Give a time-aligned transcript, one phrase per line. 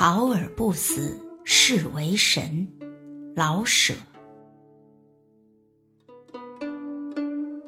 [0.00, 2.68] 考而不死，是为神。
[3.34, 3.92] 老舍。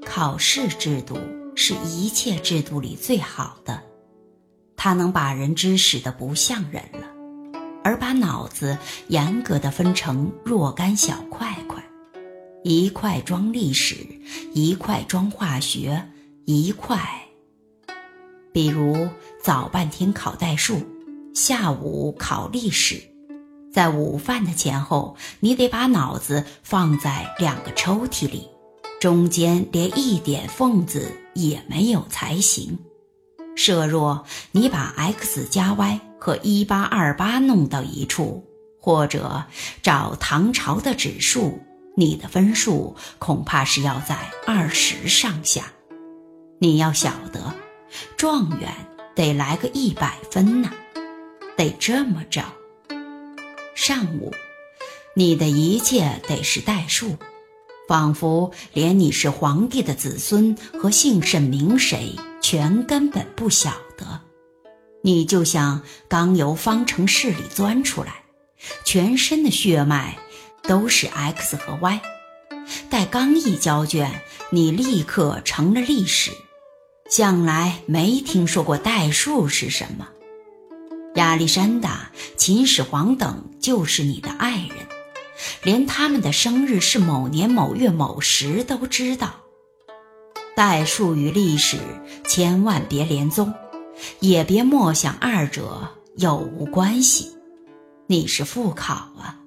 [0.07, 1.19] 考试制度
[1.57, 3.83] 是一切制度里最好的，
[4.77, 7.13] 它能把人知识的不像人了，
[7.83, 8.79] 而把脑子
[9.09, 11.83] 严格的分成若干小块块，
[12.63, 14.07] 一块装历史，
[14.55, 16.01] 一块装化学，
[16.45, 16.97] 一块。
[18.53, 19.09] 比如
[19.43, 20.81] 早半天考代数，
[21.35, 23.01] 下午考历史，
[23.73, 28.49] 在午饭的前后，你得把脑子放在两个抽屉里。
[29.01, 32.79] 中间连一点缝子也没有才行。
[33.57, 38.45] 设若你把 x 加 y 和一八二八弄到一处，
[38.79, 39.45] 或者
[39.83, 41.61] 找唐朝的指数，
[41.97, 44.17] 你的分数恐怕是要在
[44.47, 45.65] 二十上下。
[46.59, 47.55] 你要晓得，
[48.19, 48.71] 状元
[49.15, 50.71] 得来个一百分呢，
[51.61, 52.43] 得这么着。
[53.75, 54.33] 上午，
[55.15, 57.19] 你的一切得是代数。
[57.87, 64.23] 仿佛连你是皇帝的子孙和姓甚名谁，全根本不晓得。
[65.03, 68.23] 你就像刚由方程式里钻出来，
[68.87, 70.17] 全身的血脉
[70.63, 72.01] 都是 x 和 y。
[72.89, 76.31] 待刚一交卷，你立刻成了历史，
[77.11, 80.09] 向来没听说过代数是什么。
[81.15, 84.87] 亚历山大、秦始皇等就是你的爱人。
[85.63, 89.35] 连他们的生日是某年某月某时都知道。
[90.55, 91.79] 代数与历史
[92.27, 93.55] 千万别连宗，
[94.21, 97.31] 也别默想二者有无关系。
[98.07, 99.41] 你是复考啊，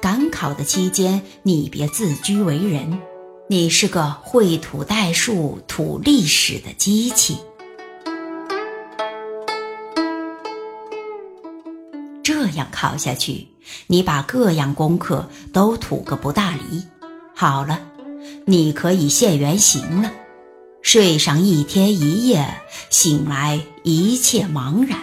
[0.00, 3.00] 赶考的期间你别自居为人，
[3.48, 7.38] 你是个会吐代数、吐历史的机器。
[12.22, 13.48] 这样考下去，
[13.86, 16.82] 你把各样功课都吐个不大离。
[17.34, 17.80] 好了，
[18.46, 20.12] 你可以现原形了。
[20.82, 24.98] 睡上一天一夜，醒来一切茫然，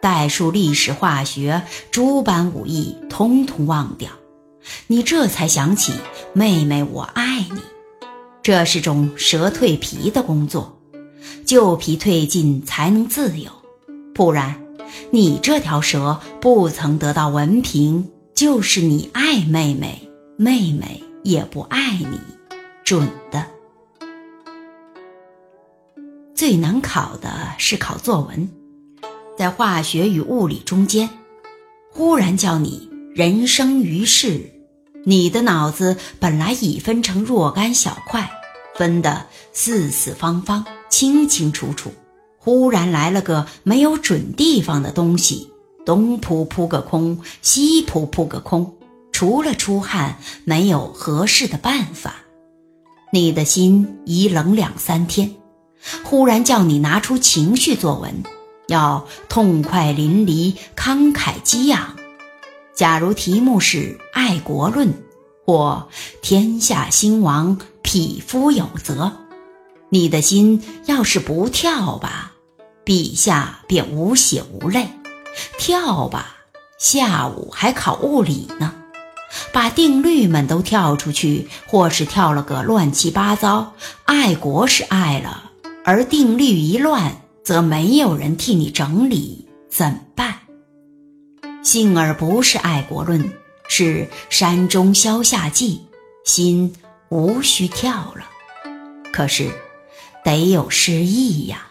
[0.00, 4.10] 代数、历史、化学诸般武艺通通忘掉。
[4.86, 5.92] 你这才想起，
[6.32, 7.60] 妹妹，我爱你。
[8.42, 10.78] 这是种蛇蜕皮的工作，
[11.44, 13.50] 旧皮褪尽才能自由，
[14.14, 14.60] 不然。
[15.10, 22.18] 你这条蛇不曾得到文凭，就是你爱妹妹，妹妹也不爱你，
[22.84, 23.46] 准的。
[26.34, 28.48] 最难考的是考作文，
[29.38, 31.08] 在化学与物理中间，
[31.90, 34.50] 忽然叫你人生于世，
[35.04, 38.28] 你的脑子本来已分成若干小块，
[38.74, 41.92] 分得四四方方，清清楚楚。
[42.44, 45.48] 忽然来了个没有准地方的东西，
[45.86, 48.74] 东扑扑个空，西扑扑个空，
[49.12, 52.16] 除了出汗，没有合适的办法。
[53.12, 55.36] 你的心一冷两三天。
[56.02, 58.24] 忽然叫你拿出情绪作文，
[58.66, 61.94] 要痛快淋漓，慷慨激昂。
[62.74, 64.92] 假如题目是爱国论，
[65.46, 65.88] 或
[66.22, 69.12] 天下兴亡，匹夫有责，
[69.90, 72.31] 你的心要是不跳吧。
[72.84, 74.88] 笔下便无血无泪，
[75.58, 76.36] 跳吧！
[76.78, 78.74] 下午还考物理呢，
[79.52, 83.74] 把定律们都跳出去，或是跳了个乱七八糟。
[84.04, 85.50] 爱国是爱了，
[85.84, 90.40] 而定律一乱，则没有人替你整理，怎办？
[91.62, 93.32] 幸而不是爱国论，
[93.68, 95.82] 是山中消夏季，
[96.24, 96.74] 心
[97.10, 98.26] 无需跳了。
[99.12, 99.52] 可是，
[100.24, 101.68] 得有诗意呀。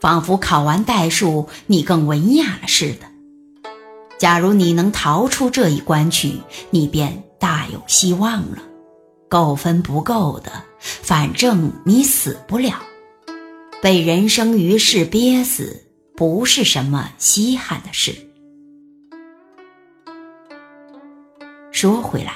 [0.00, 3.06] 仿佛考完代数，你更文雅了似的。
[4.18, 8.62] 假如你能逃出这一关去，你便大有希望了。
[9.28, 10.50] 够分不够的，
[10.80, 12.80] 反正你死不了。
[13.82, 15.84] 被人生于世憋死，
[16.16, 18.14] 不是什么稀罕的事。
[21.70, 22.34] 说回来，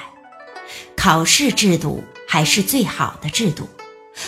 [0.95, 3.67] 考试制度还是最好的制度。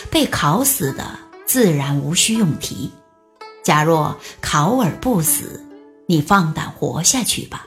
[0.10, 2.92] 被考死的，自然无需用题。
[3.66, 5.66] 假若考而不死，
[6.06, 7.66] 你放胆活下去吧。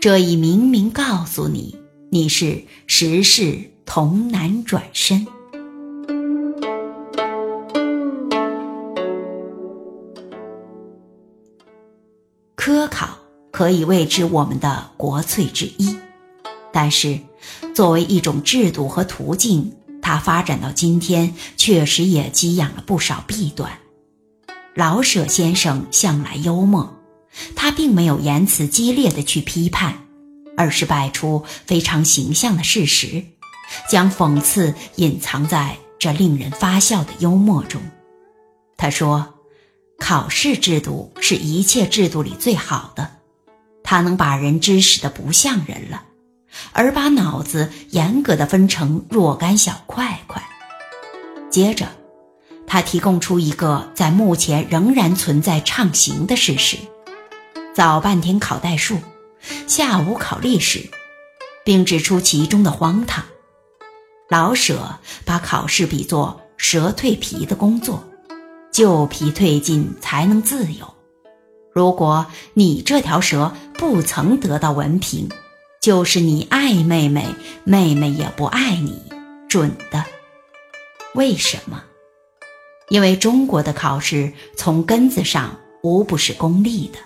[0.00, 1.76] 这已明明告诉你，
[2.10, 5.26] 你是时势童难转身。
[12.56, 13.10] 科考
[13.50, 15.98] 可以谓之我们的国粹之一，
[16.72, 17.18] 但是
[17.74, 23.70] 作为一种制度和途径，它发展到今天，确实也积养了不少弊端。
[24.74, 26.96] 老舍先生向来幽默，
[27.56, 30.06] 他并没有言辞激烈的去批判，
[30.56, 33.24] 而是摆出非常形象的事实，
[33.88, 37.82] 将讽刺隐藏在这令人发笑的幽默中。
[38.76, 39.34] 他说
[39.98, 43.10] ：“考试制度是一切制度里最好的，
[43.82, 46.04] 它能把人知识的不像人了，
[46.72, 50.42] 而把脑子严格的分成若干小块块。”
[51.50, 51.88] 接着，
[52.72, 56.76] 他提供出一个在目前仍然存在畅行的事实。
[57.74, 58.96] 早半天考代数，
[59.66, 60.88] 下午考历史，
[61.64, 63.24] 并指出其中的荒唐。
[64.28, 68.04] 老舍把考试比作蛇蜕皮的工作，
[68.70, 70.94] 旧皮蜕尽才能自由。
[71.74, 72.24] 如果
[72.54, 75.28] 你这条蛇不曾得到文凭，
[75.82, 77.26] 就是你爱妹妹，
[77.64, 79.02] 妹妹也不爱你，
[79.48, 80.04] 准的。
[81.14, 81.82] 为什么？
[82.90, 86.98] 因为中国的考试从根子上无不是功利的。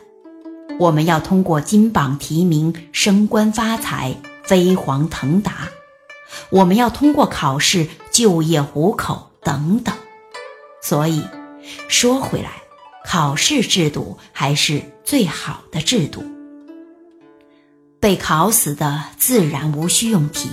[0.81, 5.53] 我们要通过金榜题名、升官发财、飞黄腾达；
[6.51, 9.95] 我们要通过考试就业糊口等等。
[10.83, 11.23] 所以，
[11.87, 12.51] 说回来，
[13.05, 16.25] 考试制度还是最好的制度。
[18.01, 20.51] 被考死的自然无需用提。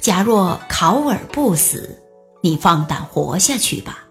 [0.00, 1.98] 假若考而不死，
[2.42, 4.04] 你放胆活下去吧。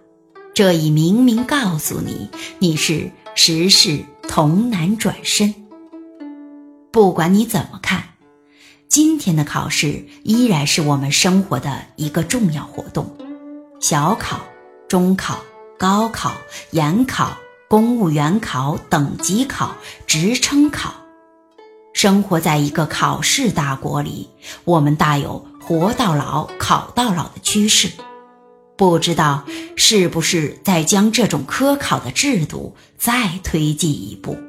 [0.60, 2.30] 这已明明告诉你，
[2.60, 4.04] 你是时势。
[4.28, 5.56] 同难转身。
[6.92, 8.04] 不管你怎么看，
[8.90, 13.16] 今天的考试依然是我们生活的一个重要活动。
[13.80, 14.42] 小考、
[14.90, 15.40] 中考、
[15.78, 16.34] 高考、
[16.72, 17.38] 研考、
[17.70, 19.78] 公务员考、等级考、
[20.08, 20.94] 职称考，
[21.94, 24.30] 生活在一个考试大国里，
[24.66, 27.90] 我们大有活到老、考到老的趋势。
[28.80, 29.44] 不知道
[29.76, 34.49] 是不是在将这种科考的制度再推进一步？